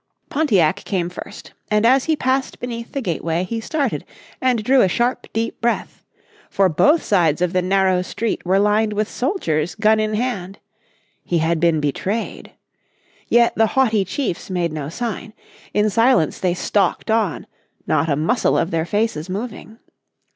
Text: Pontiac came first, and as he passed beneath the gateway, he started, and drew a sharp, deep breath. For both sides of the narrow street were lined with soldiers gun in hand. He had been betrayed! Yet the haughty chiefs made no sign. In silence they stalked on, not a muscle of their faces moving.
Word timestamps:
Pontiac 0.31 0.77
came 0.77 1.09
first, 1.09 1.53
and 1.69 1.85
as 1.85 2.05
he 2.05 2.15
passed 2.15 2.59
beneath 2.59 2.91
the 2.93 3.03
gateway, 3.03 3.43
he 3.43 3.61
started, 3.61 4.03
and 4.41 4.63
drew 4.63 4.81
a 4.81 4.87
sharp, 4.89 5.27
deep 5.31 5.61
breath. 5.61 6.01
For 6.49 6.69
both 6.69 7.03
sides 7.03 7.39
of 7.39 7.53
the 7.53 7.61
narrow 7.61 8.01
street 8.01 8.43
were 8.43 8.57
lined 8.57 8.93
with 8.93 9.07
soldiers 9.07 9.75
gun 9.75 9.99
in 9.99 10.15
hand. 10.15 10.57
He 11.23 11.37
had 11.37 11.59
been 11.59 11.79
betrayed! 11.79 12.51
Yet 13.27 13.53
the 13.55 13.67
haughty 13.77 14.03
chiefs 14.03 14.49
made 14.49 14.73
no 14.73 14.89
sign. 14.89 15.33
In 15.71 15.87
silence 15.91 16.39
they 16.39 16.55
stalked 16.55 17.11
on, 17.11 17.45
not 17.85 18.09
a 18.09 18.15
muscle 18.15 18.57
of 18.57 18.71
their 18.71 18.85
faces 18.87 19.29
moving. 19.29 19.77